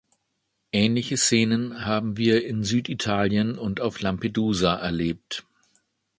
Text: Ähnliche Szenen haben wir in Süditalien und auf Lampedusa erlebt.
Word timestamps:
Ähnliche 0.71 1.15
Szenen 1.15 1.85
haben 1.85 2.17
wir 2.17 2.43
in 2.43 2.63
Süditalien 2.63 3.55
und 3.59 3.81
auf 3.81 4.01
Lampedusa 4.01 4.73
erlebt. 4.77 5.45